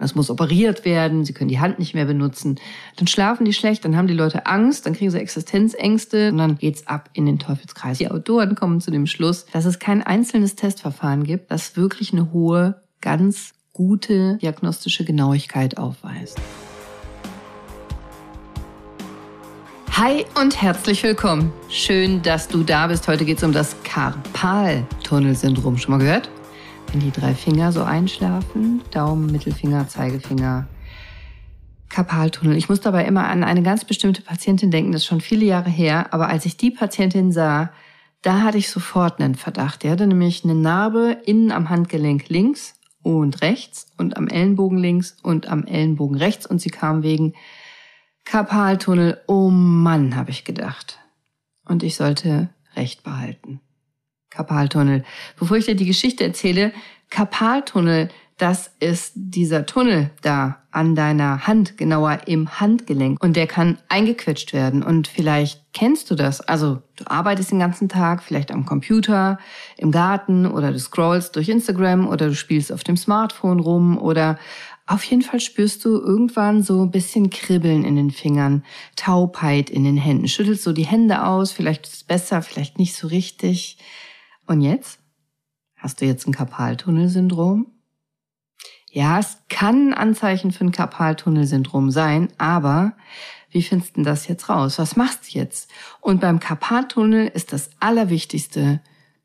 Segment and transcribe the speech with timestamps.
[0.00, 2.58] Das muss operiert werden, sie können die Hand nicht mehr benutzen.
[2.96, 6.56] Dann schlafen die schlecht, dann haben die Leute Angst, dann kriegen sie Existenzängste und dann
[6.56, 7.98] geht's ab in den Teufelskreis.
[7.98, 12.32] Die Autoren kommen zu dem Schluss, dass es kein einzelnes Testverfahren gibt, das wirklich eine
[12.32, 16.40] hohe, ganz gute diagnostische Genauigkeit aufweist.
[19.92, 21.52] Hi und herzlich willkommen.
[21.68, 23.06] Schön, dass du da bist.
[23.06, 25.76] Heute geht's um das Karpaltunnelsyndrom.
[25.76, 26.30] Schon mal gehört?
[26.92, 30.66] Wenn die drei Finger so einschlafen, Daumen, Mittelfinger, Zeigefinger,
[31.88, 32.56] Karpaltunnel.
[32.56, 35.70] Ich muss dabei immer an eine ganz bestimmte Patientin denken, das ist schon viele Jahre
[35.70, 37.72] her, aber als ich die Patientin sah,
[38.22, 39.82] da hatte ich sofort einen Verdacht.
[39.82, 45.16] Die hatte nämlich eine Narbe innen am Handgelenk links und rechts und am Ellenbogen links
[45.22, 47.34] und am Ellenbogen rechts und sie kam wegen
[48.24, 49.20] Karpaltunnel.
[49.28, 50.98] Oh Mann, habe ich gedacht.
[51.64, 53.60] Und ich sollte Recht behalten.
[54.30, 55.04] Karpaltunnel.
[55.38, 56.72] Bevor ich dir die Geschichte erzähle,
[57.10, 58.08] Karpaltunnel,
[58.38, 63.22] das ist dieser Tunnel da an deiner Hand, genauer im Handgelenk.
[63.22, 64.82] Und der kann eingequetscht werden.
[64.82, 66.40] Und vielleicht kennst du das.
[66.40, 69.38] Also du arbeitest den ganzen Tag, vielleicht am Computer,
[69.76, 74.38] im Garten oder du scrollst durch Instagram oder du spielst auf dem Smartphone rum oder
[74.86, 78.64] auf jeden Fall spürst du irgendwann so ein bisschen Kribbeln in den Fingern,
[78.96, 80.28] Taubheit in den Händen.
[80.28, 83.76] Schüttelst so die Hände aus, vielleicht ist es besser, vielleicht nicht so richtig.
[84.50, 84.98] Und jetzt?
[85.76, 87.68] Hast du jetzt ein Karpaltunnelsyndrom?
[88.90, 92.94] Ja, es kann ein Anzeichen für ein Karpaltunnelsyndrom sein, aber
[93.52, 94.80] wie findest du das jetzt raus?
[94.80, 95.70] Was machst du jetzt?
[96.00, 98.80] Und beim Karpaltunnel ist das Allerwichtigste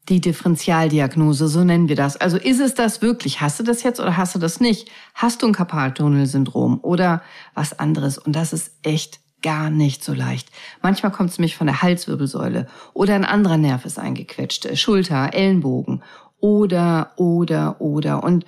[0.09, 2.18] die Differentialdiagnose, so nennen wir das.
[2.18, 3.42] Also ist es das wirklich?
[3.42, 4.92] Hast du das jetzt oder hast du das nicht?
[5.16, 7.23] Hast du ein Karpaltunnelsyndrom oder
[7.56, 8.20] was anderes?
[8.20, 10.50] Und das ist echt gar nicht so leicht.
[10.82, 16.02] Manchmal kommt es nämlich von der Halswirbelsäule oder ein anderer Nerv ist eingequetscht, Schulter, Ellenbogen
[16.40, 18.24] oder, oder, oder.
[18.24, 18.44] Und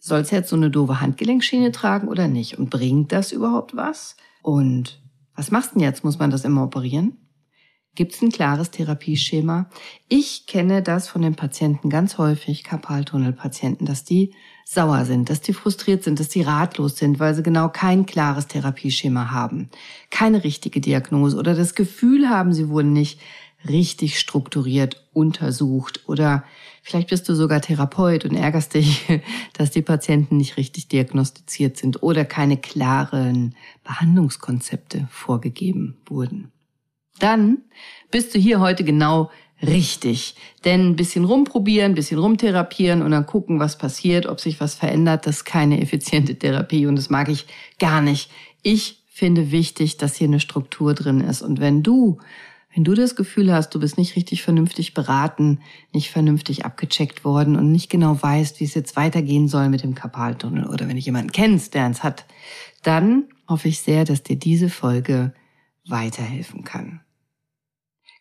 [0.00, 2.58] sollst jetzt so eine doofe Handgelenkschiene tragen oder nicht?
[2.58, 4.16] Und bringt das überhaupt was?
[4.42, 5.00] Und
[5.36, 6.02] was machst du denn jetzt?
[6.02, 7.16] Muss man das immer operieren?
[7.94, 9.70] Gibt es ein klares Therapieschema?
[10.08, 14.34] Ich kenne das von den Patienten ganz häufig, Karpaltunnelpatienten, dass die
[14.70, 18.48] sauer sind, dass die frustriert sind, dass die ratlos sind, weil sie genau kein klares
[18.48, 19.70] Therapieschema haben,
[20.10, 23.18] keine richtige Diagnose oder das Gefühl haben, sie wurden nicht
[23.66, 26.44] richtig strukturiert untersucht oder
[26.82, 29.06] vielleicht bist du sogar Therapeut und ärgerst dich,
[29.54, 33.54] dass die Patienten nicht richtig diagnostiziert sind oder keine klaren
[33.84, 36.52] Behandlungskonzepte vorgegeben wurden.
[37.20, 37.62] Dann
[38.10, 39.30] bist du hier heute genau
[39.62, 40.34] richtig.
[40.64, 44.74] Denn ein bisschen rumprobieren, ein bisschen rumtherapieren und dann gucken, was passiert, ob sich was
[44.74, 47.46] verändert, das ist keine effiziente Therapie und das mag ich
[47.78, 48.30] gar nicht.
[48.62, 51.42] Ich finde wichtig, dass hier eine Struktur drin ist.
[51.42, 52.18] Und wenn du,
[52.72, 55.58] wenn du das Gefühl hast, du bist nicht richtig vernünftig beraten,
[55.92, 59.96] nicht vernünftig abgecheckt worden und nicht genau weißt, wie es jetzt weitergehen soll mit dem
[59.96, 62.26] Kapaltunnel oder wenn du jemanden kennst, der eins hat,
[62.84, 65.32] dann hoffe ich sehr, dass dir diese Folge
[65.84, 67.00] weiterhelfen kann.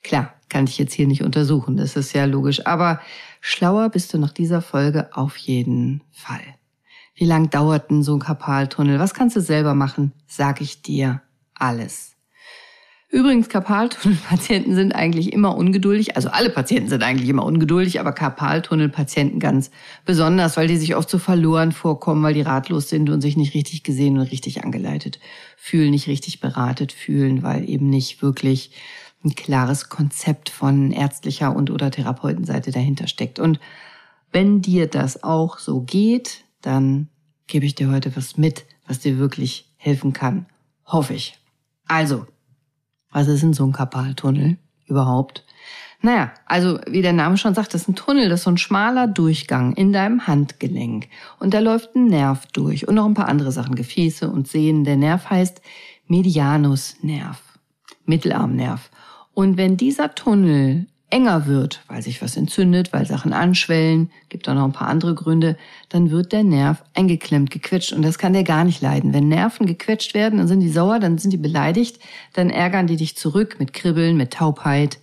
[0.07, 3.01] Klar, kann ich jetzt hier nicht untersuchen, das ist ja logisch, aber
[3.41, 6.56] schlauer bist du nach dieser Folge auf jeden Fall.
[7.13, 9.00] Wie lang dauert denn so ein Karpaltunnel?
[9.00, 10.13] Was kannst du selber machen?
[10.25, 11.22] Sag ich dir
[11.56, 12.13] alles.
[13.09, 16.16] Übrigens, Karpaltunnelpatienten sind eigentlich immer ungeduldig.
[16.16, 19.72] Also alle Patienten sind eigentlich immer ungeduldig, aber Karpaltunnelpatienten ganz
[20.06, 23.53] besonders, weil die sich oft so verloren vorkommen, weil die ratlos sind und sich nicht
[23.53, 25.19] richtig gesehen und richtig angeleitet
[25.57, 28.72] fühlen, nicht richtig beratet fühlen, weil eben nicht wirklich
[29.23, 33.39] ein klares Konzept von ärztlicher und oder Therapeutenseite dahinter steckt.
[33.39, 33.59] Und
[34.31, 37.09] wenn dir das auch so geht, dann
[37.47, 40.45] gebe ich dir heute was mit, was dir wirklich helfen kann.
[40.85, 41.38] Hoffe ich.
[41.88, 42.27] Also,
[43.11, 45.45] was ist denn so ein Karpaltunnel überhaupt?
[46.01, 48.57] Naja, also wie der Name schon sagt, das ist ein Tunnel, das ist so ein
[48.57, 51.07] schmaler Durchgang in deinem Handgelenk.
[51.39, 54.83] Und da läuft ein Nerv durch und noch ein paar andere Sachen, Gefäße und Sehnen.
[54.83, 55.61] Der Nerv heißt
[56.07, 57.41] Medianusnerv,
[58.06, 58.91] Mittelarmnerv.
[59.37, 64.55] Und wenn dieser Tunnel enger wird, weil sich was entzündet, weil Sachen anschwellen, gibt auch
[64.55, 65.57] noch ein paar andere Gründe,
[65.89, 69.13] dann wird der Nerv eingeklemmt, gequetscht und das kann der gar nicht leiden.
[69.13, 72.00] Wenn Nerven gequetscht werden, dann sind die sauer, dann sind die beleidigt,
[72.33, 74.97] dann ärgern die dich zurück mit Kribbeln, mit Taubheit,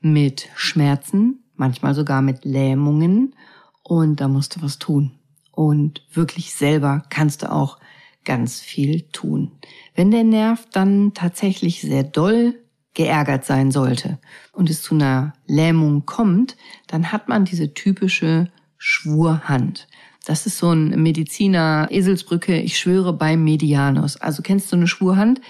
[0.00, 3.34] mit Schmerzen, manchmal sogar mit Lähmungen
[3.82, 5.18] und da musst du was tun.
[5.52, 7.76] Und wirklich selber kannst du auch
[8.24, 9.52] ganz viel tun.
[9.94, 12.54] Wenn der Nerv dann tatsächlich sehr doll
[12.96, 14.18] geärgert sein sollte
[14.52, 16.56] und es zu einer Lähmung kommt,
[16.88, 19.86] dann hat man diese typische Schwurhand.
[20.24, 24.16] Das ist so ein Mediziner Eselsbrücke, ich schwöre beim Medianus.
[24.16, 25.40] Also kennst du eine Schwurhand?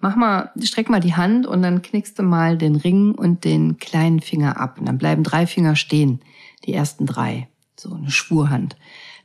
[0.00, 3.78] Mach mal, streck mal die Hand und dann knickst du mal den Ring und den
[3.78, 4.78] kleinen Finger ab.
[4.78, 6.20] Und dann bleiben drei Finger stehen,
[6.66, 7.48] die ersten drei.
[7.78, 8.76] So eine Schwurhand.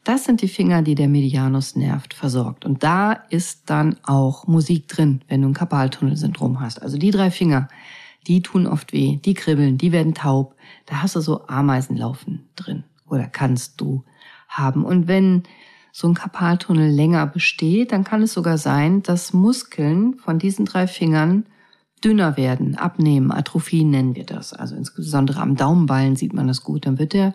[0.03, 2.65] Das sind die Finger, die der Medianusnerv versorgt.
[2.65, 6.81] Und da ist dann auch Musik drin, wenn du ein Karpaltunnelsyndrom hast.
[6.81, 7.67] Also die drei Finger,
[8.27, 10.55] die tun oft weh, die kribbeln, die werden taub.
[10.87, 14.03] Da hast du so Ameisenlaufen drin oder kannst du
[14.47, 14.85] haben.
[14.85, 15.43] Und wenn
[15.91, 20.87] so ein Karpaltunnel länger besteht, dann kann es sogar sein, dass Muskeln von diesen drei
[20.87, 21.45] Fingern
[22.03, 23.31] dünner werden, abnehmen.
[23.31, 24.53] Atrophie nennen wir das.
[24.53, 26.85] Also insbesondere am Daumenballen sieht man das gut.
[26.85, 27.33] Dann wird der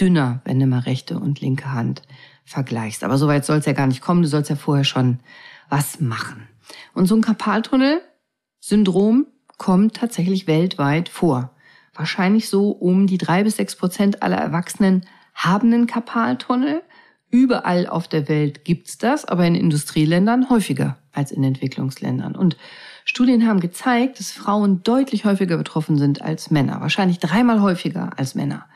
[0.00, 2.02] dünner, wenn du mal rechte und linke Hand
[2.44, 3.04] vergleichst.
[3.04, 4.22] Aber soweit soll es ja gar nicht kommen.
[4.22, 5.20] Du sollst ja vorher schon
[5.68, 6.48] was machen.
[6.94, 9.26] Und so ein Karpaltunnel-Syndrom
[9.58, 11.50] kommt tatsächlich weltweit vor.
[11.94, 16.82] Wahrscheinlich so um die drei bis sechs Prozent aller Erwachsenen haben einen Karpaltunnel.
[17.30, 22.34] Überall auf der Welt gibt's das, aber in Industrieländern häufiger als in Entwicklungsländern.
[22.34, 22.56] Und
[23.04, 26.80] Studien haben gezeigt, dass Frauen deutlich häufiger betroffen sind als Männer.
[26.80, 28.66] Wahrscheinlich dreimal häufiger als Männer.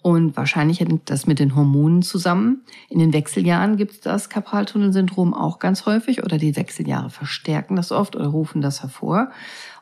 [0.00, 2.62] Und wahrscheinlich hängt das mit den Hormonen zusammen.
[2.88, 7.90] In den Wechseljahren gibt es das Karpaltunnelsyndrom auch ganz häufig oder die Wechseljahre verstärken das
[7.90, 9.30] oft oder rufen das hervor.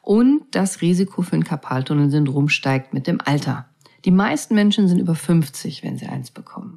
[0.00, 3.66] Und das Risiko für ein Karpaltunnelsyndrom steigt mit dem Alter.
[4.04, 6.75] Die meisten Menschen sind über 50, wenn sie eins bekommen.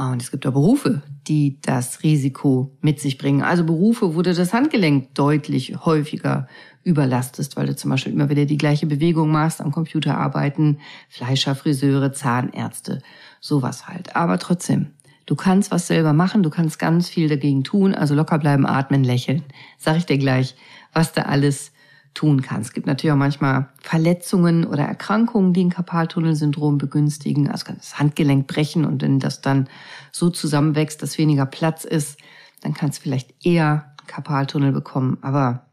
[0.00, 3.42] Ah, und es gibt auch Berufe, die das Risiko mit sich bringen.
[3.42, 6.48] Also Berufe, wo du das Handgelenk deutlich häufiger
[6.84, 10.78] überlastest, weil du zum Beispiel immer wieder die gleiche Bewegung machst, am Computer arbeiten,
[11.10, 13.02] Fleischer, Friseure, Zahnärzte,
[13.42, 14.16] sowas halt.
[14.16, 14.86] Aber trotzdem,
[15.26, 19.04] du kannst was selber machen, du kannst ganz viel dagegen tun, also locker bleiben, atmen,
[19.04, 19.42] lächeln.
[19.76, 20.54] Sag ich dir gleich,
[20.94, 21.72] was da alles
[22.14, 22.60] tun kann.
[22.60, 27.48] Es gibt natürlich auch manchmal Verletzungen oder Erkrankungen, die ein Karpaltunnelsyndrom begünstigen.
[27.48, 29.68] Also kann das Handgelenk brechen und wenn das dann
[30.12, 32.18] so zusammenwächst, dass weniger Platz ist,
[32.62, 35.18] dann kannst du vielleicht eher Karpaltunnel bekommen.
[35.22, 35.66] Aber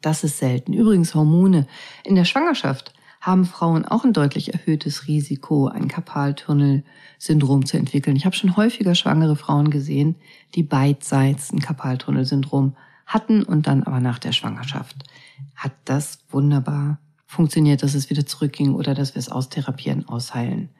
[0.00, 0.72] das ist selten.
[0.72, 1.66] Übrigens Hormone.
[2.04, 8.16] In der Schwangerschaft haben Frauen auch ein deutlich erhöhtes Risiko, ein Karpaltunnelsyndrom zu entwickeln.
[8.16, 10.16] Ich habe schon häufiger schwangere Frauen gesehen,
[10.54, 14.96] die beidseits ein Karpaltunnelsyndrom hatten und dann aber nach der Schwangerschaft
[15.90, 20.70] das wunderbar funktioniert, dass es wieder zurückging oder dass wir es austherapieren, ausheilen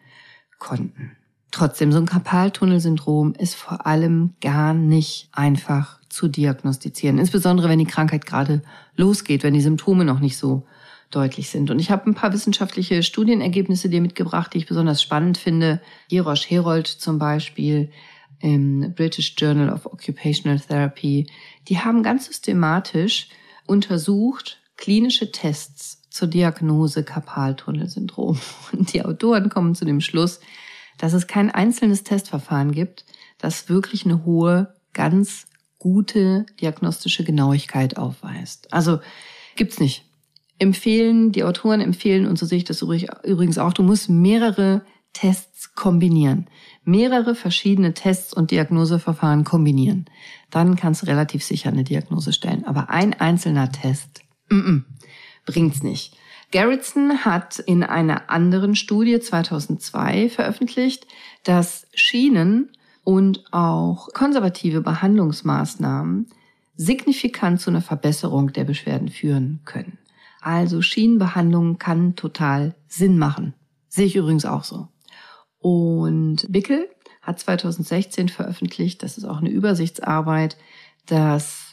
[0.58, 1.16] konnten.
[1.50, 7.86] Trotzdem, so ein Karpaltunnelsyndrom ist vor allem gar nicht einfach zu diagnostizieren, insbesondere wenn die
[7.86, 8.62] Krankheit gerade
[8.94, 10.64] losgeht, wenn die Symptome noch nicht so
[11.10, 11.72] deutlich sind.
[11.72, 15.80] Und ich habe ein paar wissenschaftliche Studienergebnisse dir mitgebracht, die ich besonders spannend finde.
[16.08, 17.90] Gerosch Herold zum Beispiel
[18.38, 21.26] im British Journal of Occupational Therapy.
[21.66, 23.28] Die haben ganz systematisch
[23.66, 28.40] untersucht klinische Tests zur Diagnose Karpaltunnelsyndrom.
[28.72, 30.40] Und die Autoren kommen zu dem Schluss,
[30.98, 33.04] dass es kein einzelnes Testverfahren gibt,
[33.38, 35.46] das wirklich eine hohe, ganz
[35.78, 38.72] gute diagnostische Genauigkeit aufweist.
[38.72, 38.98] Also
[39.54, 40.04] gibt's nicht.
[40.58, 44.82] Empfehlen, die Autoren empfehlen, und so sehe ich das übrigens auch, du musst mehrere
[45.14, 46.48] Tests kombinieren.
[46.84, 50.04] Mehrere verschiedene Tests und Diagnoseverfahren kombinieren.
[50.50, 52.66] Dann kannst du relativ sicher eine Diagnose stellen.
[52.66, 54.82] Aber ein einzelner Test mm -mm,
[55.46, 56.16] bringt's nicht.
[56.52, 61.06] Garrison hat in einer anderen Studie 2002 veröffentlicht,
[61.44, 62.70] dass Schienen
[63.04, 66.26] und auch konservative Behandlungsmaßnahmen
[66.76, 69.98] signifikant zu einer Verbesserung der Beschwerden führen können.
[70.40, 73.54] Also Schienenbehandlung kann total Sinn machen.
[73.88, 74.88] Sehe ich übrigens auch so.
[75.58, 76.88] Und Wickel
[77.20, 80.56] hat 2016 veröffentlicht, das ist auch eine Übersichtsarbeit,
[81.06, 81.69] dass,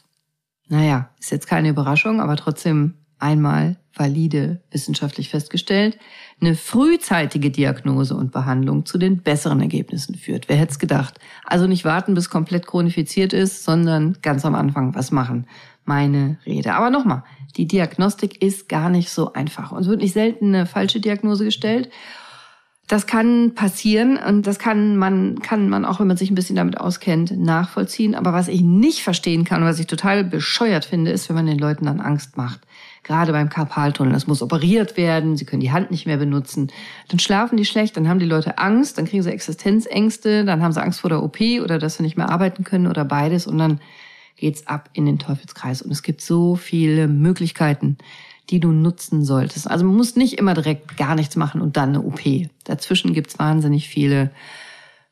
[0.69, 5.97] naja, ist jetzt keine Überraschung, aber trotzdem einmal valide wissenschaftlich festgestellt,
[6.39, 10.49] eine frühzeitige Diagnose und Behandlung zu den besseren Ergebnissen führt.
[10.49, 11.19] Wer hätte es gedacht?
[11.45, 15.47] Also nicht warten, bis komplett chronifiziert ist, sondern ganz am Anfang was machen.
[15.83, 16.73] Meine Rede.
[16.73, 17.23] Aber nochmal,
[17.55, 19.71] die Diagnostik ist gar nicht so einfach.
[19.71, 21.89] Uns wird nicht selten eine falsche Diagnose gestellt.
[22.87, 26.55] Das kann passieren und das kann man, kann man auch, wenn man sich ein bisschen
[26.55, 28.15] damit auskennt, nachvollziehen.
[28.15, 31.59] Aber was ich nicht verstehen kann, was ich total bescheuert finde, ist, wenn man den
[31.59, 32.61] Leuten dann Angst macht.
[33.03, 34.13] Gerade beim Karpaltunnel.
[34.13, 36.71] Das muss operiert werden, sie können die Hand nicht mehr benutzen.
[37.09, 40.71] Dann schlafen die schlecht, dann haben die Leute Angst, dann kriegen sie Existenzängste, dann haben
[40.71, 43.57] sie Angst vor der OP oder dass sie nicht mehr arbeiten können oder beides und
[43.57, 43.81] dann
[44.37, 45.81] geht's ab in den Teufelskreis.
[45.81, 47.97] Und es gibt so viele Möglichkeiten,
[48.49, 49.69] die du nutzen solltest.
[49.69, 52.21] Also man muss nicht immer direkt gar nichts machen und dann eine OP.
[52.63, 54.31] Dazwischen gibt's wahnsinnig viele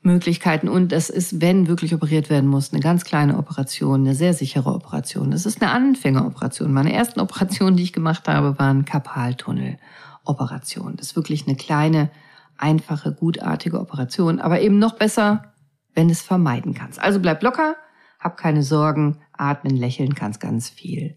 [0.01, 4.33] Möglichkeiten und das ist, wenn wirklich operiert werden muss, eine ganz kleine Operation, eine sehr
[4.33, 5.31] sichere Operation.
[5.31, 6.71] Das ist eine Anfängeroperation.
[6.71, 10.97] Meine ersten Operationen, die ich gemacht habe, waren Karpaltunnel-Operationen.
[10.97, 12.11] Das ist wirklich eine kleine,
[12.57, 15.53] einfache, gutartige Operation, aber eben noch besser,
[15.95, 17.01] wenn es vermeiden kannst.
[17.01, 17.75] Also bleib locker,
[18.19, 21.15] hab keine Sorgen, atmen, lächeln kannst ganz viel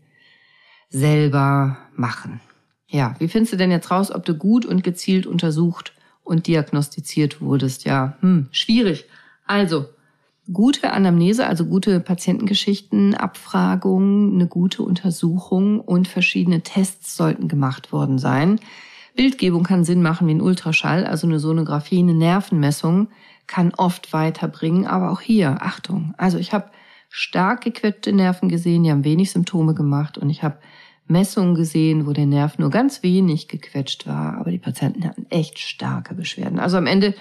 [0.88, 2.40] selber machen.
[2.86, 5.92] Ja, wie findest du denn jetzt raus, ob du gut und gezielt untersucht
[6.24, 7.84] und diagnostiziert wurdest?
[7.84, 9.04] Ja, hm, schwierig.
[9.46, 9.86] Also,
[10.50, 18.18] Gute Anamnese, also gute Patientengeschichten, Abfragung, eine gute Untersuchung und verschiedene Tests sollten gemacht worden
[18.18, 18.58] sein.
[19.14, 23.08] Bildgebung kann Sinn machen wie ein Ultraschall, also eine Sonographie, eine Nervenmessung
[23.46, 26.70] kann oft weiterbringen, aber auch hier, Achtung, also ich habe
[27.08, 30.58] stark gequetschte Nerven gesehen, die haben wenig Symptome gemacht und ich habe
[31.06, 35.58] Messungen gesehen, wo der Nerv nur ganz wenig gequetscht war, aber die Patienten hatten echt
[35.58, 36.58] starke Beschwerden.
[36.58, 37.14] Also am Ende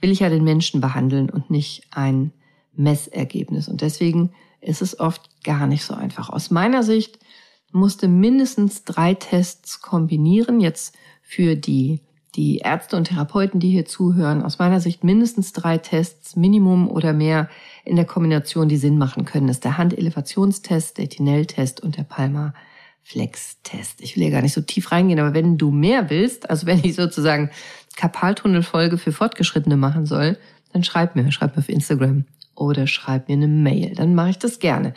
[0.00, 2.32] will ich ja den Menschen behandeln und nicht ein
[2.74, 3.68] Messergebnis.
[3.68, 6.30] Und deswegen ist es oft gar nicht so einfach.
[6.30, 7.18] Aus meiner Sicht
[7.72, 10.60] musste mindestens drei Tests kombinieren.
[10.60, 12.00] Jetzt für die,
[12.38, 17.12] die Ärzte und Therapeuten, die hier zuhören, aus meiner Sicht mindestens drei Tests, Minimum oder
[17.12, 17.48] mehr
[17.84, 19.48] in der Kombination, die Sinn machen können.
[19.48, 22.54] Das ist der Handelevationstest, der Tinel-Test und der Palma
[23.02, 24.00] Flex-Test.
[24.02, 26.78] Ich will ja gar nicht so tief reingehen, aber wenn du mehr willst, also wenn
[26.84, 27.50] ich sozusagen
[27.96, 30.38] Karpaltunnelfolge für Fortgeschrittene machen soll,
[30.72, 33.96] dann schreib mir, schreib mir auf Instagram oder schreib mir eine Mail.
[33.96, 34.94] Dann mache ich das gerne.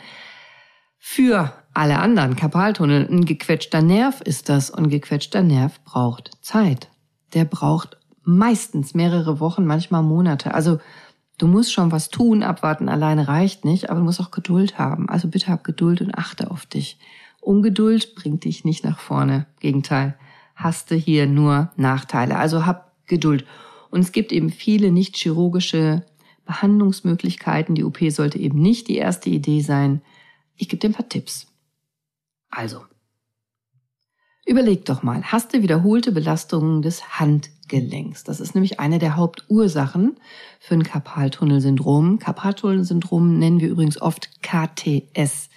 [0.96, 6.88] Für alle anderen Karpaltunnel, ein gequetschter Nerv ist das und gequetschter Nerv braucht Zeit.
[7.34, 10.54] Der braucht meistens mehrere Wochen, manchmal Monate.
[10.54, 10.78] Also
[11.38, 15.08] du musst schon was tun, abwarten alleine reicht nicht, aber du musst auch Geduld haben.
[15.08, 16.98] Also bitte hab Geduld und achte auf dich.
[17.40, 19.46] Ungeduld bringt dich nicht nach vorne.
[19.58, 20.16] Gegenteil,
[20.54, 22.38] hast du hier nur Nachteile.
[22.38, 23.44] Also hab Geduld.
[23.90, 26.04] Und es gibt eben viele nicht chirurgische
[26.46, 27.74] Behandlungsmöglichkeiten.
[27.74, 30.02] Die OP sollte eben nicht die erste Idee sein.
[30.56, 31.48] Ich gebe dir ein paar Tipps.
[32.50, 32.82] Also,
[34.44, 38.24] überleg doch mal, hast du wiederholte Belastungen des Handgelenks?
[38.24, 40.16] Das ist nämlich eine der Hauptursachen
[40.60, 42.18] für ein Karpaltunnelsyndrom.
[42.18, 45.48] Karpaltunnelsyndrom nennen wir übrigens oft KTS.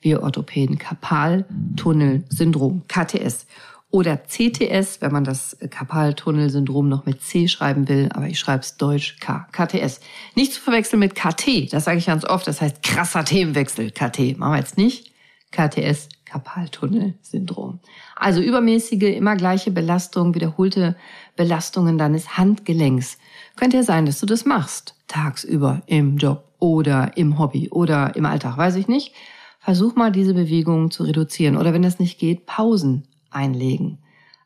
[0.00, 3.46] Wir Orthopäden Karpaltunnelsyndrom, KTS
[3.90, 8.76] oder CTS, wenn man das Karpaltunnelsyndrom noch mit C schreiben will, aber ich schreibe es
[8.76, 10.00] deutsch K, KTS.
[10.34, 14.38] Nicht zu verwechseln mit KT, das sage ich ganz oft, das heißt krasser Themenwechsel, KT,
[14.38, 15.12] machen wir jetzt nicht.
[15.50, 17.80] KTS, Karpaltunnelsyndrom.
[18.16, 20.96] Also übermäßige, immer gleiche Belastung, wiederholte
[21.36, 23.18] Belastungen deines Handgelenks.
[23.56, 28.26] Könnte ja sein, dass du das machst, tagsüber im Job oder im Hobby oder im
[28.26, 29.14] Alltag, weiß ich nicht.
[29.60, 33.98] Versuch mal diese Bewegungen zu reduzieren oder wenn das nicht geht, Pausen einlegen.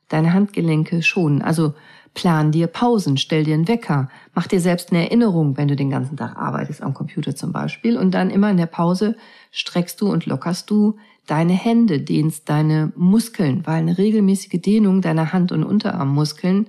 [0.08, 1.42] Deine Handgelenke schonen.
[1.42, 1.74] Also
[2.14, 5.90] plan dir Pausen, stell dir einen Wecker, mach dir selbst eine Erinnerung, wenn du den
[5.90, 7.96] ganzen Tag arbeitest, am Computer zum Beispiel.
[7.96, 9.16] Und dann immer in der Pause
[9.52, 10.96] streckst du und lockerst du
[11.30, 16.66] deine Hände, dehnst deine Muskeln, weil eine regelmäßige Dehnung deiner Hand- und Unterarmmuskeln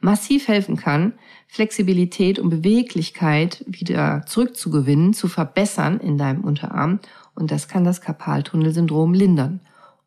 [0.00, 1.14] massiv helfen kann,
[1.46, 7.00] Flexibilität und Beweglichkeit wieder zurückzugewinnen, zu verbessern in deinem Unterarm.
[7.34, 9.60] Und das kann das Karpaltunnelsyndrom lindern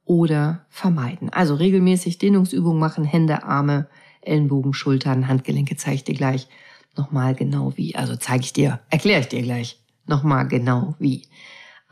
[0.06, 1.30] oder vermeiden.
[1.30, 3.88] Also regelmäßig Dehnungsübungen machen, Hände, Arme,
[4.22, 6.48] Ellenbogen, Schultern, Handgelenke zeige ich dir gleich
[6.96, 7.96] nochmal genau wie.
[7.96, 11.24] Also zeige ich dir, erkläre ich dir gleich nochmal genau wie.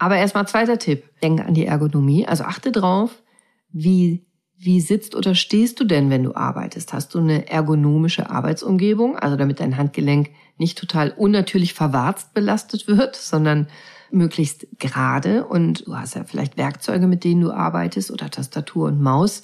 [0.03, 1.05] Aber erstmal zweiter Tipp.
[1.21, 2.27] Denke an die Ergonomie.
[2.27, 3.23] Also achte drauf,
[3.71, 4.25] wie,
[4.57, 6.91] wie sitzt oder stehst du denn, wenn du arbeitest?
[6.91, 9.17] Hast du eine ergonomische Arbeitsumgebung?
[9.17, 13.67] Also damit dein Handgelenk nicht total unnatürlich verwarzt belastet wird, sondern
[14.11, 19.01] möglichst gerade und du hast ja vielleicht Werkzeuge, mit denen du arbeitest oder Tastatur und
[19.01, 19.41] Maus.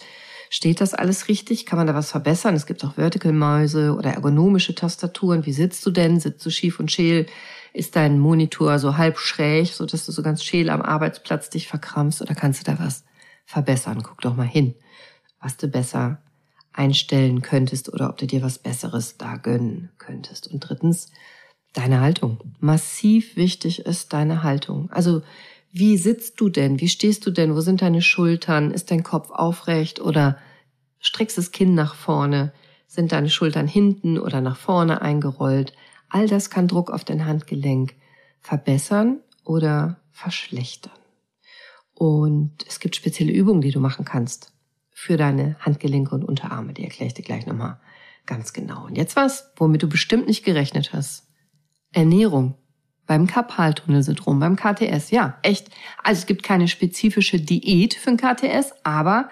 [0.50, 1.66] Steht das alles richtig?
[1.68, 2.56] Kann man da was verbessern?
[2.56, 5.46] Es gibt auch Vertical-Mäuse oder ergonomische Tastaturen.
[5.46, 6.20] Wie sitzt du denn?
[6.20, 7.28] Sitzt du schief und scheel?
[7.72, 11.68] Ist dein Monitor so halb schräg, so dass du so ganz scheel am Arbeitsplatz dich
[11.68, 12.22] verkrampfst?
[12.22, 13.04] Oder kannst du da was
[13.46, 14.02] verbessern?
[14.02, 14.74] Guck doch mal hin,
[15.40, 16.20] was du besser
[16.74, 20.48] einstellen könntest oder ob du dir was Besseres da gönnen könntest.
[20.48, 21.12] Und drittens,
[21.74, 22.40] Deine Haltung.
[22.60, 24.90] Massiv wichtig ist deine Haltung.
[24.92, 25.22] Also
[25.72, 26.80] wie sitzt du denn?
[26.80, 27.56] Wie stehst du denn?
[27.56, 28.72] Wo sind deine Schultern?
[28.72, 30.38] Ist dein Kopf aufrecht oder
[31.00, 32.54] streckst das Kinn nach vorne?
[32.88, 35.74] Sind deine Schultern hinten oder nach vorne eingerollt?
[36.10, 37.94] All das kann Druck auf dein Handgelenk
[38.40, 40.94] verbessern oder verschlechtern.
[41.94, 44.54] Und es gibt spezielle Übungen, die du machen kannst
[44.92, 46.74] für deine Handgelenke und Unterarme.
[46.74, 47.80] Die erkläre ich dir gleich nochmal
[48.26, 48.86] ganz genau.
[48.86, 51.28] Und jetzt was, womit du bestimmt nicht gerechnet hast.
[51.92, 52.56] Ernährung.
[53.10, 55.72] Beim Karpaltunnelsyndrom, beim KTS, ja, echt.
[56.04, 59.30] Also es gibt keine spezifische Diät für ein KTS, aber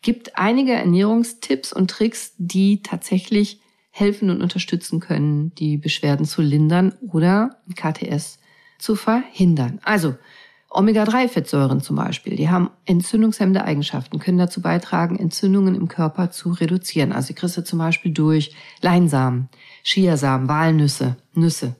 [0.00, 3.60] gibt einige Ernährungstipps und Tricks, die tatsächlich
[3.90, 8.38] helfen und unterstützen können, die Beschwerden zu lindern oder ein KTS
[8.78, 9.80] zu verhindern.
[9.84, 10.14] Also
[10.70, 17.12] Omega-3-Fettsäuren zum Beispiel, die haben entzündungshemmende Eigenschaften, können dazu beitragen, Entzündungen im Körper zu reduzieren.
[17.12, 19.50] Also die kriegst du zum Beispiel durch Leinsamen,
[19.82, 21.76] Chiasamen, Walnüsse, Nüsse.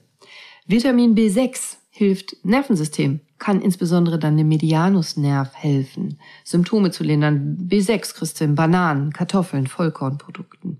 [0.67, 7.67] Vitamin B6 hilft Nervensystem, kann insbesondere dann dem Medianusnerv helfen, Symptome zu lindern.
[7.69, 10.79] B6 kriegst du in Bananen, Kartoffeln, Vollkornprodukten.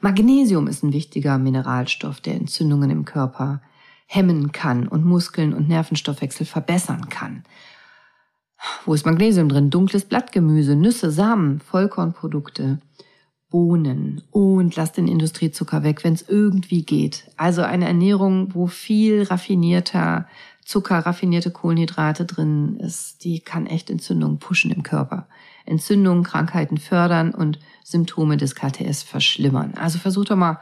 [0.00, 3.60] Magnesium ist ein wichtiger Mineralstoff, der Entzündungen im Körper
[4.06, 7.44] hemmen kann und Muskeln und Nervenstoffwechsel verbessern kann.
[8.84, 9.70] Wo ist Magnesium drin?
[9.70, 12.80] Dunkles Blattgemüse, Nüsse, Samen, Vollkornprodukte,
[13.50, 17.30] Bohnen und lass den Industriezucker weg, wenn es irgendwie geht.
[17.36, 20.26] Also eine Ernährung, wo viel raffinierter
[20.64, 25.28] Zucker, raffinierte Kohlenhydrate drin ist, die kann echt Entzündungen pushen im Körper.
[25.64, 29.74] Entzündungen, Krankheiten fördern und Symptome des KTS verschlimmern.
[29.74, 30.58] Also versuch doch mal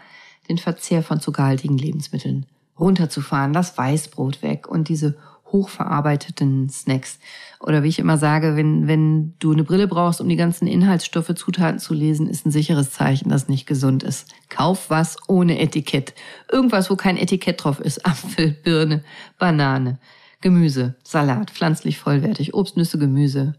[0.48, 2.44] den Verzehr von zuckerhaltigen Lebensmitteln
[2.78, 3.54] runterzufahren.
[3.54, 5.16] Lass Weißbrot weg und diese
[5.54, 7.18] hochverarbeiteten Snacks.
[7.60, 11.32] Oder wie ich immer sage, wenn, wenn du eine Brille brauchst, um die ganzen Inhaltsstoffe,
[11.34, 14.28] Zutaten zu lesen, ist ein sicheres Zeichen, dass nicht gesund ist.
[14.50, 16.12] Kauf was ohne Etikett.
[16.52, 18.04] Irgendwas, wo kein Etikett drauf ist.
[18.06, 19.04] Apfel, Birne,
[19.38, 19.98] Banane,
[20.40, 23.54] Gemüse, Salat, pflanzlich vollwertig, Obst, Nüsse, Gemüse,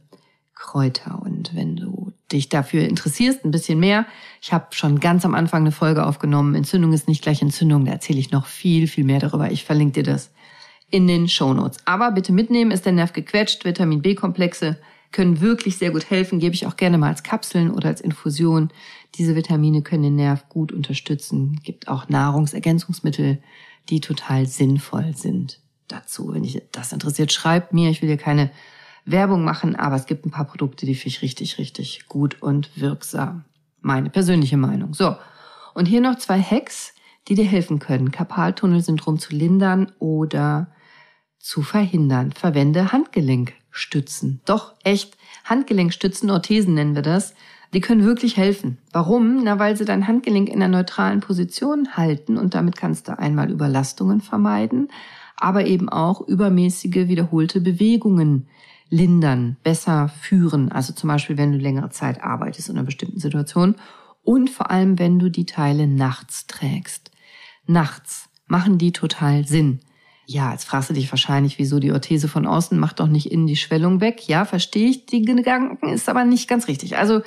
[0.53, 1.21] Kräuter.
[1.23, 4.05] Und wenn du dich dafür interessierst, ein bisschen mehr,
[4.41, 7.93] ich habe schon ganz am Anfang eine Folge aufgenommen, Entzündung ist nicht gleich Entzündung, da
[7.93, 9.49] erzähle ich noch viel, viel mehr darüber.
[9.51, 10.31] Ich verlinke dir das
[10.95, 11.79] in den Shownotes.
[11.83, 14.77] Aber bitte mitnehmen, ist der Nerv gequetscht, Vitamin B-Komplexe
[15.11, 18.69] können wirklich sehr gut helfen, gebe ich auch gerne mal als Kapseln oder als Infusion.
[19.15, 21.59] Diese Vitamine können den Nerv gut unterstützen.
[21.63, 23.41] Gibt auch Nahrungsergänzungsmittel,
[23.89, 25.59] die total sinnvoll sind
[25.89, 26.33] dazu.
[26.33, 27.89] Wenn dich das interessiert, schreibt mir.
[27.89, 28.49] Ich will dir keine
[29.03, 32.69] Werbung machen, aber es gibt ein paar Produkte, die finde ich richtig, richtig gut und
[32.79, 33.43] wirksam.
[33.81, 34.93] Meine persönliche Meinung.
[34.93, 35.17] So.
[35.73, 36.93] Und hier noch zwei Hacks,
[37.27, 40.67] die dir helfen können, Karpaltunnelsyndrom zu lindern oder
[41.45, 42.31] zu verhindern.
[42.31, 44.41] Verwende Handgelenkstützen.
[44.45, 45.15] Doch, echt.
[45.43, 47.35] Handgelenkstützen, Orthesen nennen wir das.
[47.71, 48.79] Die können wirklich helfen.
[48.91, 49.43] Warum?
[49.43, 53.51] Na, weil sie dein Handgelenk in einer neutralen Position halten und damit kannst du einmal
[53.51, 54.87] Überlastungen vermeiden,
[55.35, 58.47] aber eben auch übermäßige wiederholte Bewegungen
[58.89, 60.71] lindern, besser führen.
[60.71, 63.75] Also zum Beispiel, wenn du längere Zeit arbeitest in einer bestimmten Situation
[64.23, 67.11] und vor allem, wenn du die Teile nachts trägst.
[67.67, 69.79] Nachts machen die total Sinn.
[70.27, 73.47] Ja, jetzt fragst du dich wahrscheinlich, wieso die Orthese von außen macht doch nicht innen
[73.47, 74.27] die Schwellung weg.
[74.27, 76.97] Ja, verstehe ich die Gedanken, ist aber nicht ganz richtig.
[76.97, 77.21] Also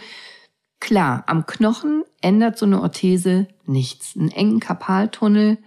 [0.81, 4.17] klar, am Knochen ändert so eine Orthese nichts.
[4.17, 5.59] Einen engen Karpaltunnel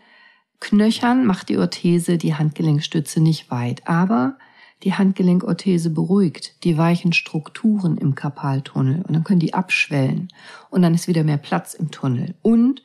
[0.60, 3.88] knöchern macht die Orthese die Handgelenkstütze nicht weit.
[3.88, 4.38] Aber
[4.84, 10.30] die Handgelenkorthese beruhigt die weichen Strukturen im Karpaltunnel und dann können die abschwellen
[10.70, 12.34] und dann ist wieder mehr Platz im Tunnel.
[12.42, 12.82] Und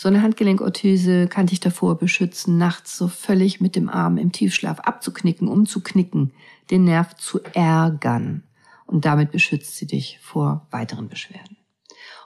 [0.00, 4.78] so eine Handgelenkorthese kann dich davor beschützen, nachts so völlig mit dem Arm im Tiefschlaf
[4.78, 6.32] abzuknicken, umzuknicken,
[6.70, 8.44] den Nerv zu ärgern.
[8.86, 11.56] Und damit beschützt sie dich vor weiteren Beschwerden.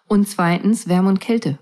[0.06, 1.58] Und zweitens, Wärme und Kälte.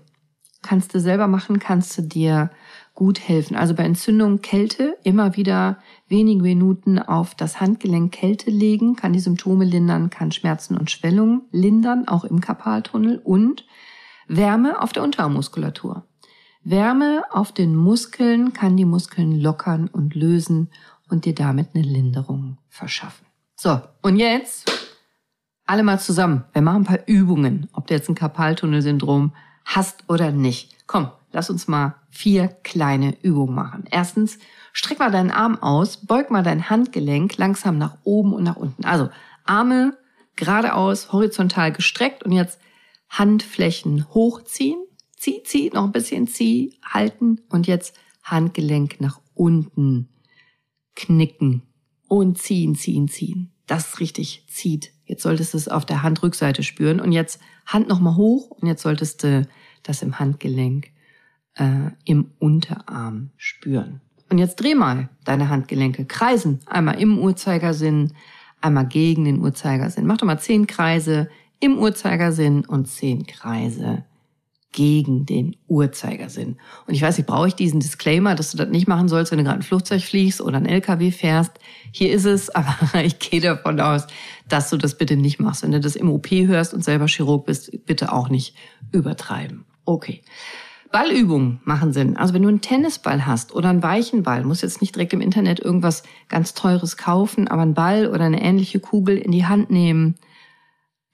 [0.61, 2.51] Kannst du selber machen, kannst du dir
[2.93, 3.55] gut helfen.
[3.55, 5.77] Also bei Entzündung Kälte immer wieder
[6.09, 11.43] wenige Minuten auf das Handgelenk Kälte legen, kann die Symptome lindern, kann Schmerzen und Schwellungen
[11.53, 13.63] lindern, auch im Karpaltunnel und
[14.31, 16.03] Wärme auf der Unterarmmuskulatur.
[16.63, 20.69] Wärme auf den Muskeln kann die Muskeln lockern und lösen
[21.09, 23.25] und dir damit eine Linderung verschaffen.
[23.57, 24.71] So, und jetzt
[25.65, 26.45] alle mal zusammen.
[26.53, 29.33] Wir machen ein paar Übungen, ob du jetzt ein Karpaltunnelsyndrom
[29.65, 30.75] hast oder nicht.
[30.87, 33.83] Komm, lass uns mal vier kleine Übungen machen.
[33.91, 34.39] Erstens,
[34.71, 38.85] streck mal deinen Arm aus, beug mal dein Handgelenk langsam nach oben und nach unten.
[38.85, 39.09] Also
[39.43, 39.97] Arme
[40.37, 42.59] geradeaus, horizontal gestreckt und jetzt
[43.11, 44.81] Handflächen hochziehen,
[45.17, 50.07] zieh, zieh, noch ein bisschen zieh, halten und jetzt Handgelenk nach unten
[50.95, 51.61] knicken
[52.07, 53.51] und ziehen, ziehen, ziehen.
[53.67, 54.93] Das richtig zieht.
[55.05, 58.81] Jetzt solltest du es auf der Handrückseite spüren und jetzt Hand nochmal hoch und jetzt
[58.81, 59.47] solltest du
[59.83, 60.87] das im Handgelenk
[61.55, 63.99] äh, im Unterarm spüren.
[64.29, 68.13] Und jetzt dreh mal deine Handgelenke, kreisen, einmal im Uhrzeigersinn,
[68.61, 70.05] einmal gegen den Uhrzeigersinn.
[70.05, 71.29] Mach doch mal zehn Kreise
[71.61, 74.03] im Uhrzeigersinn und zehn Kreise
[74.73, 76.57] gegen den Uhrzeigersinn.
[76.87, 79.37] Und ich weiß nicht, brauche ich diesen Disclaimer, dass du das nicht machen sollst, wenn
[79.37, 81.51] du gerade ein Flugzeug fliegst oder ein LKW fährst.
[81.91, 84.07] Hier ist es, aber ich gehe davon aus,
[84.47, 85.63] dass du das bitte nicht machst.
[85.63, 88.55] Wenn du das im OP hörst und selber Chirurg bist, bitte auch nicht
[88.91, 89.65] übertreiben.
[89.85, 90.21] Okay.
[90.91, 92.17] Ballübungen machen Sinn.
[92.17, 95.21] Also wenn du einen Tennisball hast oder einen weichen Ball, musst jetzt nicht direkt im
[95.21, 99.69] Internet irgendwas ganz Teures kaufen, aber einen Ball oder eine ähnliche Kugel in die Hand
[99.69, 100.15] nehmen,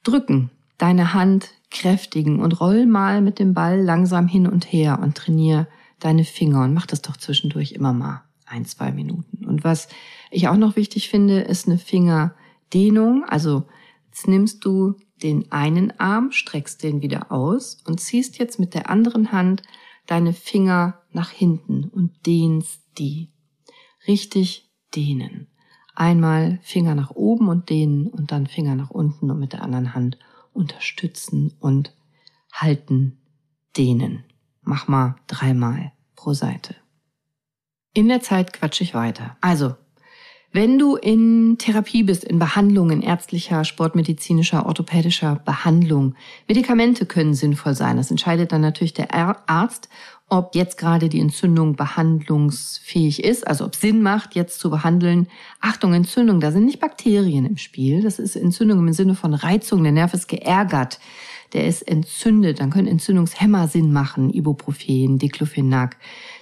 [0.07, 5.15] drücken, deine Hand kräftigen und roll mal mit dem Ball langsam hin und her und
[5.15, 5.67] trainier
[5.99, 9.45] deine Finger und mach das doch zwischendurch immer mal ein, zwei Minuten.
[9.45, 9.89] Und was
[10.31, 13.25] ich auch noch wichtig finde, ist eine Fingerdehnung.
[13.27, 13.65] Also
[14.07, 18.89] jetzt nimmst du den einen Arm, streckst den wieder aus und ziehst jetzt mit der
[18.89, 19.63] anderen Hand
[20.05, 23.29] deine Finger nach hinten und dehnst die.
[24.07, 25.47] Richtig dehnen.
[25.99, 29.95] Einmal Finger nach oben und dehnen und dann Finger nach unten und mit der anderen
[29.95, 30.19] Hand
[30.53, 31.91] unterstützen und
[32.53, 33.17] halten,
[33.75, 34.23] dehnen.
[34.62, 36.75] Mach mal dreimal pro Seite.
[37.95, 39.38] In der Zeit quatsche ich weiter.
[39.41, 39.73] Also,
[40.51, 46.13] wenn du in Therapie bist, in Behandlung, in ärztlicher, sportmedizinischer, orthopädischer Behandlung,
[46.47, 47.97] Medikamente können sinnvoll sein.
[47.97, 49.15] Das entscheidet dann natürlich der
[49.49, 49.89] Arzt,
[50.29, 55.27] ob jetzt gerade die Entzündung behandlungsfähig ist, also ob Sinn macht, jetzt zu behandeln.
[55.61, 58.01] Achtung, Entzündung, da sind nicht Bakterien im Spiel.
[58.01, 59.83] Das ist Entzündung im Sinne von Reizung.
[59.83, 60.99] Der Nerv ist geärgert.
[61.53, 62.59] Der ist entzündet.
[62.59, 64.29] Dann können Entzündungshemmer Sinn machen.
[64.29, 65.95] Ibuprofen, Diclofenac.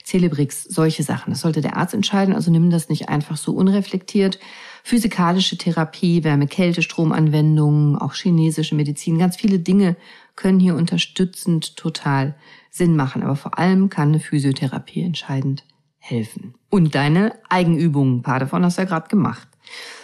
[0.04, 1.32] Celebrix, solche Sachen.
[1.32, 4.39] Das sollte der Arzt entscheiden, also nimm das nicht einfach so unreflektiert.
[4.84, 9.95] Physikalische Therapie, Wärme-Kälte-Stromanwendungen, auch chinesische Medizin, ganz viele Dinge
[10.36, 12.36] können hier unterstützend total
[12.69, 13.24] Sinn machen.
[13.24, 15.63] Aber vor allem kann eine Physiotherapie entscheidend
[15.98, 16.56] helfen.
[16.69, 19.48] Und deine Eigenübungen, ein paar davon hast du ja gerade gemacht.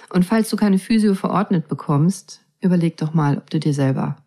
[0.10, 4.18] Und falls du keine Physio verordnet bekommst, überleg doch mal, ob du dir selber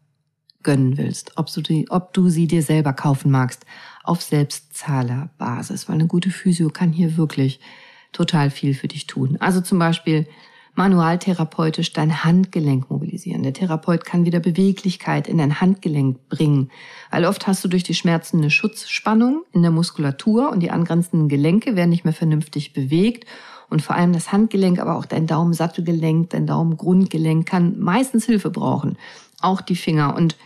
[0.63, 3.67] gönnen willst, ob du, die, ob du sie dir selber kaufen magst
[4.03, 7.61] auf Selbstzahlerbasis, weil eine gute Physio kann hier wirklich
[8.13, 9.37] total viel für dich tun.
[9.41, 10.27] Also zum Beispiel
[10.75, 13.43] manualtherapeutisch dein Handgelenk mobilisieren.
[13.43, 16.71] Der Therapeut kann wieder Beweglichkeit in dein Handgelenk bringen,
[17.11, 21.29] weil oft hast du durch die Schmerzen eine Schutzspannung in der Muskulatur und die angrenzenden
[21.29, 23.27] Gelenke werden nicht mehr vernünftig bewegt
[23.71, 28.99] und vor allem das Handgelenk, aber auch dein Daumensattelgelenk, dein Daumengrundgelenk kann meistens Hilfe brauchen
[29.45, 30.17] auch die Finger.
[30.17, 30.37] Und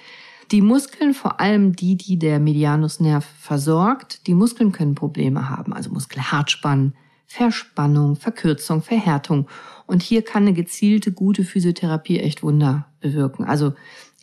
[0.51, 5.73] die Muskeln, vor allem die, die der Medianusnerv versorgt, die Muskeln können Probleme haben.
[5.73, 6.95] Also Muskelhartspann,
[7.29, 9.49] Verspannung, Verkürzung, Verhärtung.
[9.87, 13.45] Und hier kann eine gezielte, gute Physiotherapie echt Wunder bewirken.
[13.45, 13.75] Also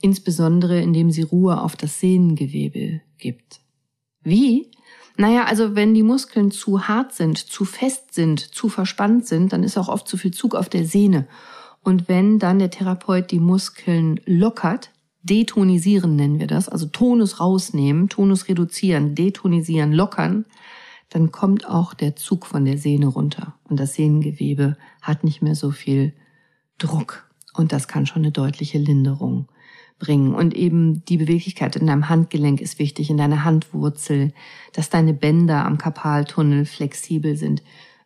[0.01, 3.61] insbesondere, indem sie Ruhe auf das Sehnengewebe gibt.
[4.23, 4.71] Wie?
[5.17, 9.63] Naja, also wenn die Muskeln zu hart sind, zu fest sind, zu verspannt sind, dann
[9.63, 11.27] ist auch oft zu viel Zug auf der Sehne.
[11.83, 14.89] Und wenn dann der Therapeut die Muskeln lockert,
[15.21, 20.45] detonisieren nennen wir das, also Tonus rausnehmen, Tonus reduzieren, detonisieren, lockern,
[21.09, 25.55] dann kommt auch der Zug von der Sehne runter und das Sehnengewebe hat nicht mehr
[25.55, 26.13] so viel
[26.77, 29.47] Druck und das kann schon eine deutliche Linderung
[29.97, 30.35] bringen.
[30.35, 34.33] Und eben die Beweglichkeit in deinem Handgelenk ist wichtig, in deiner Handwurzel,
[34.73, 37.61] dass deine Bänder am Karpaltunnel flexibel sind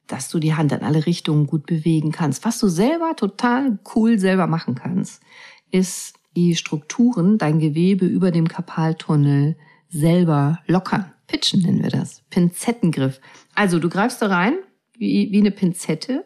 [0.09, 2.43] dass du die Hand in alle Richtungen gut bewegen kannst.
[2.43, 5.21] Was du selber total cool selber machen kannst,
[5.71, 9.55] ist die Strukturen, dein Gewebe über dem Karpaltunnel
[9.87, 11.11] selber lockern.
[11.29, 12.23] Pitchen nennen wir das.
[12.29, 13.21] Pinzettengriff.
[13.55, 14.55] Also du greifst da rein
[14.97, 16.25] wie, wie eine Pinzette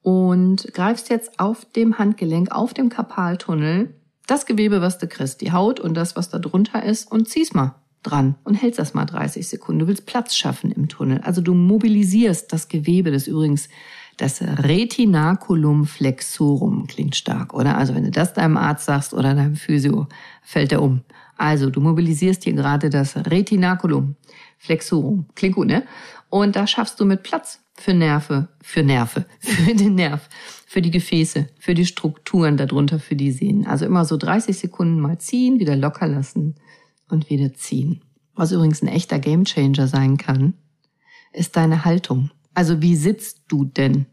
[0.00, 3.94] und greifst jetzt auf dem Handgelenk, auf dem Karpaltunnel
[4.26, 7.52] das Gewebe, was du kriegst, die Haut und das, was da drunter ist und zieh's
[7.52, 9.80] mal dran und hältst das mal 30 Sekunden.
[9.80, 11.20] Du willst Platz schaffen im Tunnel.
[11.22, 13.68] Also du mobilisierst das Gewebe, das übrigens
[14.16, 17.76] das Retinaculum flexorum klingt stark, oder?
[17.76, 20.06] Also wenn du das deinem Arzt sagst oder deinem Physio,
[20.42, 21.02] fällt er um.
[21.36, 24.14] Also du mobilisierst hier gerade das Retinaculum
[24.64, 25.26] flexorum.
[25.34, 25.84] Klingt gut, ne?
[26.30, 30.28] Und da schaffst du mit Platz für Nerve, für Nerve, für den Nerv,
[30.66, 33.66] für die Gefäße, für die Strukturen darunter, für die Sehnen.
[33.66, 36.56] Also immer so 30 Sekunden mal ziehen, wieder locker lassen
[37.08, 38.00] und wieder ziehen.
[38.34, 40.54] Was übrigens ein echter Gamechanger sein kann,
[41.32, 42.30] ist deine Haltung.
[42.54, 44.06] Also wie sitzt du denn?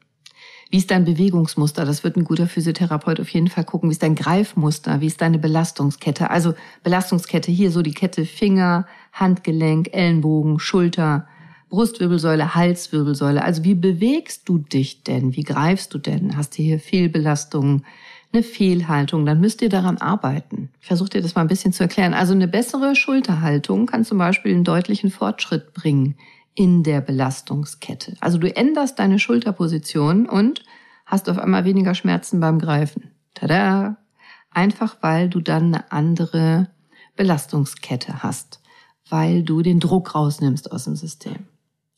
[0.72, 1.84] Wie ist dein Bewegungsmuster?
[1.84, 3.90] Das wird ein guter Physiotherapeut auf jeden Fall gucken.
[3.90, 5.02] Wie ist dein Greifmuster?
[5.02, 6.30] Wie ist deine Belastungskette?
[6.30, 11.28] Also Belastungskette hier so die Kette Finger, Handgelenk, Ellenbogen, Schulter,
[11.70, 13.44] Brustwirbelsäule, Halswirbelsäule.
[13.44, 15.36] Also wie bewegst du dich denn?
[15.36, 16.36] Wie greifst du denn?
[16.36, 17.86] Hast du hier Fehlbelastungen?
[18.34, 20.70] eine Fehlhaltung, dann müsst ihr daran arbeiten.
[20.80, 22.14] Ich versuche dir das mal ein bisschen zu erklären.
[22.14, 26.16] Also eine bessere Schulterhaltung kann zum Beispiel einen deutlichen Fortschritt bringen
[26.56, 28.16] in der Belastungskette.
[28.20, 30.64] Also du änderst deine Schulterposition und
[31.06, 33.12] hast auf einmal weniger Schmerzen beim Greifen.
[33.34, 33.98] Tada!
[34.50, 36.70] Einfach weil du dann eine andere
[37.16, 38.62] Belastungskette hast,
[39.10, 41.48] weil du den Druck rausnimmst aus dem System.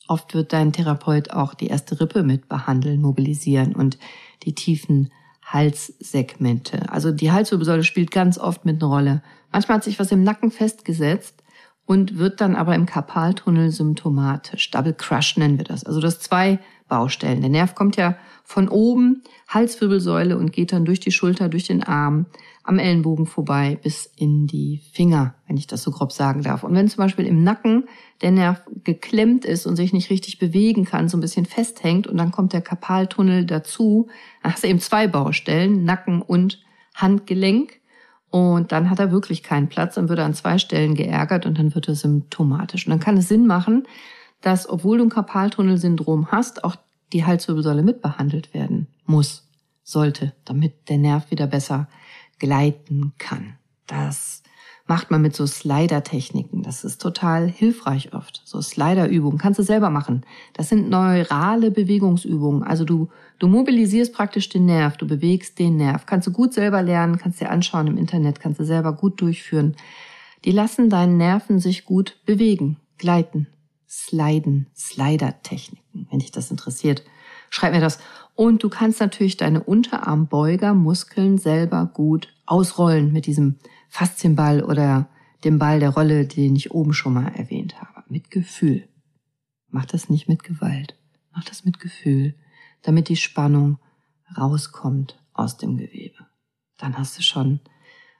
[0.08, 3.98] Oft wird dein Therapeut auch die erste Rippe mit behandeln, mobilisieren und
[4.44, 5.12] die tiefen
[5.46, 6.92] Halssegmente.
[6.92, 9.24] Also die Halswirbelsäule spielt ganz oft mit einer Rolle.
[9.52, 11.44] Manchmal hat sich was im Nacken festgesetzt
[11.86, 14.72] und wird dann aber im Karpaltunnel symptomatisch.
[14.72, 15.84] Double Crush nennen wir das.
[15.84, 16.60] Also das zwei
[16.93, 17.41] Baustellen.
[17.41, 21.82] Der Nerv kommt ja von oben, Halswirbelsäule und geht dann durch die Schulter, durch den
[21.82, 22.27] Arm,
[22.63, 26.63] am Ellenbogen vorbei bis in die Finger, wenn ich das so grob sagen darf.
[26.63, 27.86] Und wenn zum Beispiel im Nacken
[28.21, 32.17] der Nerv geklemmt ist und sich nicht richtig bewegen kann, so ein bisschen festhängt und
[32.17, 34.08] dann kommt der Karpaltunnel dazu,
[34.43, 36.62] dann hast du eben zwei Baustellen, Nacken und
[36.93, 37.79] Handgelenk.
[38.29, 41.73] Und dann hat er wirklich keinen Platz, dann wird an zwei Stellen geärgert und dann
[41.73, 42.86] wird er symptomatisch.
[42.86, 43.88] Und dann kann es Sinn machen,
[44.43, 46.75] dass, obwohl du ein Karpaltunnelsyndrom hast, auch
[47.13, 49.47] die Halswirbelsäule mitbehandelt werden muss,
[49.84, 51.88] sollte, damit der Nerv wieder besser
[52.39, 53.56] gleiten kann.
[53.88, 54.43] Das
[54.86, 56.62] macht man mit so Slider-Techniken.
[56.62, 58.41] Das ist total hilfreich oft.
[58.43, 60.25] So Slider-Übungen kannst du selber machen.
[60.53, 62.63] Das sind neurale Bewegungsübungen.
[62.63, 66.06] Also du, du mobilisierst praktisch den Nerv, du bewegst den Nerv.
[66.06, 69.75] Kannst du gut selber lernen, kannst dir anschauen im Internet, kannst du selber gut durchführen.
[70.43, 73.47] Die lassen deinen Nerven sich gut bewegen, gleiten,
[73.93, 77.03] sliden, Slider-Techniken, wenn dich das interessiert.
[77.51, 77.99] Schreib mir das.
[78.34, 85.10] Und du kannst natürlich deine Unterarmbeuger-Muskeln selber gut ausrollen mit diesem Faszienball oder
[85.43, 88.03] dem Ball der Rolle, den ich oben schon mal erwähnt habe.
[88.10, 88.88] Mit Gefühl.
[89.69, 90.97] Mach das nicht mit Gewalt.
[91.32, 92.36] Mach das mit Gefühl,
[92.82, 93.77] damit die Spannung
[94.36, 96.25] rauskommt aus dem Gewebe.
[96.79, 97.60] Dann hast du schon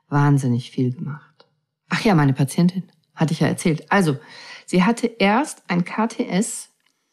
[0.08, 1.48] wahnsinnig viel gemacht.
[1.90, 2.84] Ach ja, meine Patientin,
[3.16, 3.92] hatte ich ja erzählt.
[3.92, 4.18] Also,
[4.66, 6.70] sie hatte erst ein KTS,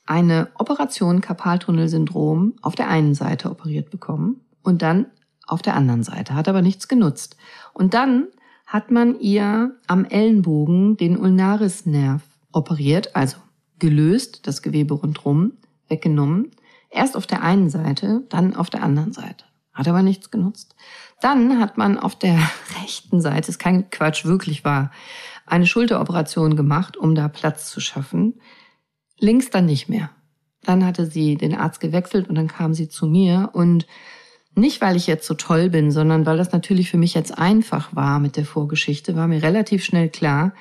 [0.06, 5.06] eine Operation Karpaltunnelsyndrom auf der einen Seite operiert bekommen und dann
[5.46, 7.36] auf der anderen Seite, hat aber nichts genutzt.
[7.72, 8.28] Und dann
[8.66, 13.36] hat man ihr am Ellenbogen den Ulnarisnerv operiert, also
[13.78, 15.54] gelöst, das Gewebe rundrum,
[15.88, 16.52] weggenommen.
[16.88, 19.44] Erst auf der einen Seite, dann auf der anderen Seite.
[19.72, 20.76] Hat aber nichts genutzt.
[21.20, 22.38] Dann hat man auf der
[22.82, 24.92] rechten Seite, ist kein Quatsch, wirklich wahr,
[25.50, 28.40] eine Schulteroperation gemacht, um da Platz zu schaffen.
[29.18, 30.10] Links dann nicht mehr.
[30.62, 33.86] Dann hatte sie den Arzt gewechselt und dann kam sie zu mir und
[34.54, 37.94] nicht, weil ich jetzt so toll bin, sondern weil das natürlich für mich jetzt einfach
[37.94, 40.54] war mit der Vorgeschichte, war mir relativ schnell klar,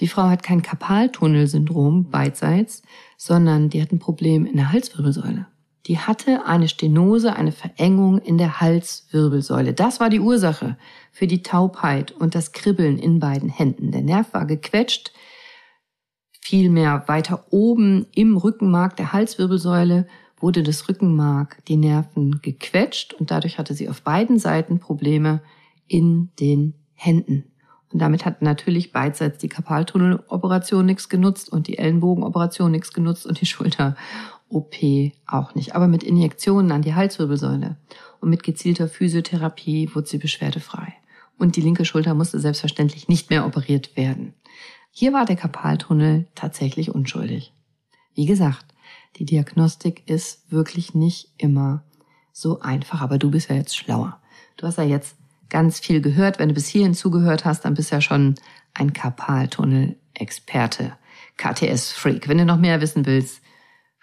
[0.00, 2.82] die Frau hat kein Karpaltunnelsyndrom beidseits,
[3.16, 5.46] sondern die hat ein Problem in der Halswirbelsäule.
[5.86, 9.74] Die hatte eine Stenose, eine Verengung in der Halswirbelsäule.
[9.74, 10.78] Das war die Ursache
[11.12, 13.92] für die Taubheit und das Kribbeln in beiden Händen.
[13.92, 15.12] Der Nerv war gequetscht,
[16.40, 20.06] vielmehr weiter oben im Rückenmark der Halswirbelsäule
[20.38, 25.42] wurde das Rückenmark, die Nerven gequetscht und dadurch hatte sie auf beiden Seiten Probleme
[25.86, 27.44] in den Händen.
[27.92, 33.40] Und damit hat natürlich beidseits die Karpaltunneloperation nichts genutzt und die Ellenbogenoperation nichts genutzt und
[33.40, 33.46] die
[34.54, 35.74] Schulter-OP auch nicht.
[35.74, 37.76] Aber mit Injektionen an die Halswirbelsäule
[38.20, 40.94] und mit gezielter Physiotherapie wurde sie beschwerdefrei.
[41.38, 44.34] Und die linke Schulter musste selbstverständlich nicht mehr operiert werden.
[44.92, 47.52] Hier war der Karpaltunnel tatsächlich unschuldig.
[48.14, 48.66] Wie gesagt,
[49.16, 51.82] die Diagnostik ist wirklich nicht immer
[52.32, 54.20] so einfach, aber du bist ja jetzt schlauer.
[54.56, 55.16] Du hast ja jetzt
[55.50, 56.38] ganz viel gehört.
[56.38, 58.36] Wenn du bis hierhin zugehört hast, dann bist du ja schon
[58.72, 60.96] ein Karpaltunnel-Experte,
[61.36, 62.28] KTS-Freak.
[62.28, 63.43] Wenn du noch mehr wissen willst,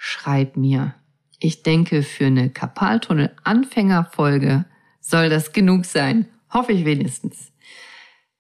[0.04, 0.96] schreib mir.
[1.38, 4.66] Ich denke, für eine Karpaltunnel-Anfängerfolge
[5.00, 6.26] soll das genug sein.
[6.50, 7.52] Hoffe ich wenigstens.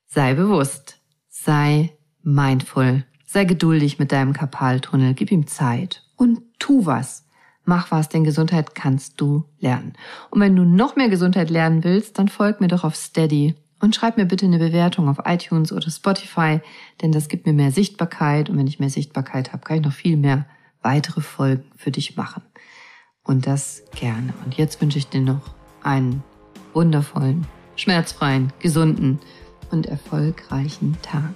[0.07, 1.91] Sei bewusst, sei
[2.23, 7.27] mindful, sei geduldig mit deinem Karpaltunnel, gib ihm Zeit und tu was.
[7.63, 9.93] Mach was, denn Gesundheit kannst du lernen.
[10.31, 13.95] Und wenn du noch mehr Gesundheit lernen willst, dann folg mir doch auf Steady und
[13.95, 16.59] schreib mir bitte eine Bewertung auf iTunes oder Spotify,
[17.03, 19.93] denn das gibt mir mehr Sichtbarkeit und wenn ich mehr Sichtbarkeit habe, kann ich noch
[19.93, 20.47] viel mehr
[20.81, 22.43] weitere Folgen für dich machen.
[23.23, 24.33] Und das gerne.
[24.43, 26.23] Und jetzt wünsche ich dir noch einen
[26.73, 29.19] wundervollen, schmerzfreien, gesunden
[29.71, 31.33] und erfolgreichen Tag.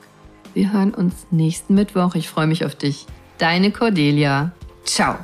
[0.53, 2.15] Wir hören uns nächsten Mittwoch.
[2.15, 3.05] Ich freue mich auf dich.
[3.38, 4.51] Deine Cordelia.
[4.86, 5.17] Ciao.